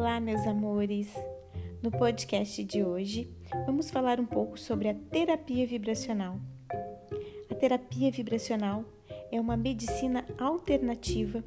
Olá, 0.00 0.18
meus 0.18 0.46
amores! 0.46 1.12
No 1.82 1.90
podcast 1.90 2.64
de 2.64 2.82
hoje, 2.82 3.30
vamos 3.66 3.90
falar 3.90 4.18
um 4.18 4.24
pouco 4.24 4.58
sobre 4.58 4.88
a 4.88 4.94
terapia 4.94 5.66
vibracional. 5.66 6.40
A 7.50 7.54
terapia 7.54 8.10
vibracional 8.10 8.82
é 9.30 9.38
uma 9.38 9.58
medicina 9.58 10.24
alternativa 10.38 11.44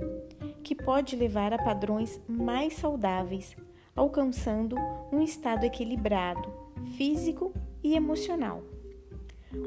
que 0.64 0.76
pode 0.76 1.16
levar 1.16 1.52
a 1.52 1.58
padrões 1.58 2.22
mais 2.28 2.74
saudáveis, 2.74 3.56
alcançando 3.96 4.76
um 5.12 5.20
estado 5.24 5.64
equilibrado, 5.64 6.48
físico 6.96 7.52
e 7.84 7.96
emocional. 7.96 8.62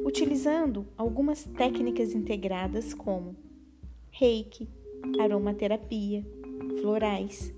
Utilizando 0.05 0.87
algumas 0.97 1.43
técnicas 1.43 2.15
integradas 2.15 2.95
como 2.95 3.35
reiki, 4.13 4.69
aromaterapia, 5.19 6.25
florais, 6.81 7.53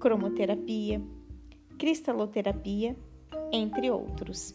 cromoterapia, 0.00 1.00
cristaloterapia, 1.78 2.96
entre 3.52 3.90
outros. 3.90 4.54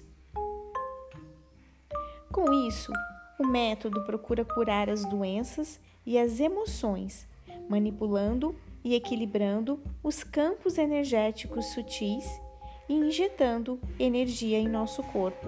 Com 2.32 2.52
isso, 2.68 2.92
o 3.40 3.46
método 3.46 4.04
procura 4.06 4.46
curar 4.46 4.90
as 4.90 5.04
doenças 5.06 5.80
e 6.06 6.18
as 6.18 6.40
emoções, 6.40 7.28
manipulando 7.70 8.56
e 8.84 8.96
equilibrando 8.96 9.80
os 10.04 10.24
campos 10.24 10.78
energéticos 10.78 11.66
sutis 11.68 12.26
e 12.88 12.94
injetando 12.94 13.80
energia 14.00 14.58
em 14.58 14.68
nosso 14.68 15.04
corpo. 15.04 15.48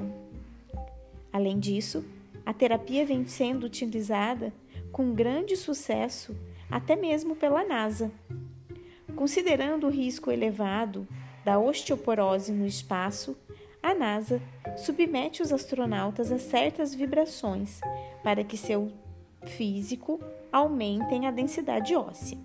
Além 1.32 1.60
disso, 1.60 2.06
a 2.46 2.54
terapia 2.54 3.06
vem 3.06 3.26
sendo 3.26 3.66
utilizada 3.66 4.54
com 4.92 5.14
grande 5.14 5.56
sucesso 5.56 6.36
até 6.70 6.96
mesmo 6.96 7.36
pela 7.36 7.64
NASA. 7.64 8.12
Considerando 9.16 9.88
o 9.88 9.90
risco 9.90 10.32
elevado 10.32 11.08
da 11.44 11.60
osteoporose 11.60 12.52
no 12.52 12.66
espaço, 12.66 13.38
a 13.82 13.94
NASA 13.94 14.42
submete 14.78 15.42
os 15.42 15.52
astronautas 15.52 16.32
a 16.32 16.40
certas 16.40 16.96
vibrações 16.96 17.82
para 18.24 18.44
que 18.44 18.58
seu 18.58 18.92
físico 19.46 20.20
aumentem 20.52 21.28
a 21.28 21.32
densidade 21.32 21.96
óssea. 21.96 22.38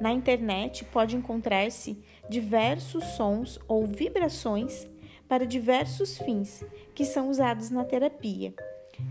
Na 0.00 0.12
internet 0.12 0.84
pode 0.84 1.16
encontrar-se 1.16 1.98
diversos 2.28 3.04
sons 3.16 3.58
ou 3.66 3.86
vibrações 3.86 4.86
para 5.26 5.46
diversos 5.46 6.18
fins 6.18 6.64
que 6.94 7.04
são 7.04 7.28
usados 7.28 7.70
na 7.70 7.84
terapia, 7.84 8.54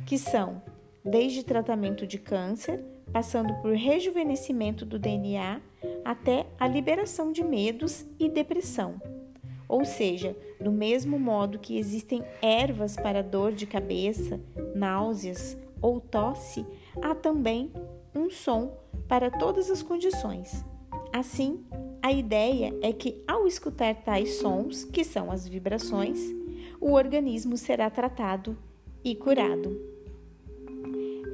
que 0.06 0.18
são 0.18 0.62
desde 1.10 1.44
tratamento 1.44 2.06
de 2.06 2.18
câncer, 2.18 2.84
passando 3.12 3.54
por 3.62 3.74
rejuvenescimento 3.74 4.86
do 4.86 5.00
DNA 5.00 5.62
até 6.04 6.46
a 6.60 6.68
liberação 6.68 7.32
de 7.32 7.44
medos 7.44 8.06
e 8.20 8.30
depressão. 8.30 9.02
Ou 9.68 9.84
seja, 9.84 10.36
do 10.62 10.72
mesmo 10.72 11.20
modo 11.20 11.60
que 11.60 11.78
existem 11.78 12.24
ervas 12.42 12.96
para 12.96 13.24
dor 13.24 13.52
de 13.52 13.66
cabeça, 13.66 14.40
náuseas 14.76 15.58
ou 15.82 16.00
tosse, 16.00 16.66
há 17.02 17.14
também 17.14 17.72
um 18.16 18.30
som 18.30 18.78
para 19.08 19.30
todas 19.30 19.70
as 19.70 19.84
condições. 19.84 20.66
Assim, 21.12 21.66
a 22.02 22.12
ideia 22.12 22.74
é 22.82 22.94
que 22.94 23.22
ao 23.28 23.48
escutar 23.48 23.96
tais 23.96 24.36
sons, 24.36 24.84
que 24.86 25.04
são 25.04 25.32
as 25.32 25.48
vibrações, 25.48 26.20
o 26.80 26.94
organismo 26.94 27.58
será 27.58 27.90
tratado 27.90 28.58
e 29.04 29.16
curado. 29.16 29.97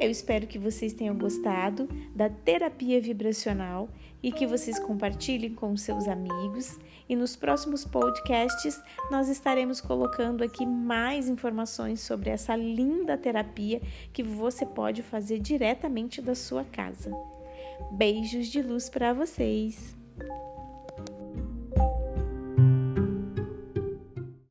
Eu 0.04 0.12
espero 0.12 0.46
que 0.46 0.59
vocês 0.59 0.92
tenham 0.92 1.18
gostado 1.18 1.88
da 2.14 2.30
terapia 2.30 3.00
vibracional 3.00 3.88
e 4.22 4.34
que 4.34 4.46
vocês 4.46 4.78
compartilhem 4.78 5.56
com 5.56 5.78
seus 5.78 6.09
amigos. 6.09 6.78
E 7.08 7.16
nos 7.16 7.38
próximos 7.38 7.86
podcasts 7.86 8.78
nós 9.09 9.30
estaremos 9.30 9.80
colocando 9.80 10.44
aqui 10.44 10.66
mais 10.66 11.30
informações 11.30 12.02
sobre 12.02 12.30
essa 12.30 12.53
linda 12.53 13.18
terapia 13.18 13.81
que 14.12 14.22
você 14.22 14.66
pode 14.66 15.02
fazer 15.02 15.40
diretamente 15.40 16.22
da 16.22 16.35
sua 16.35 16.66
casa. 16.66 17.09
Beijos 17.94 18.47
de 18.47 18.62
luz 18.62 18.90
para 18.90 19.14
vocês! 19.14 19.96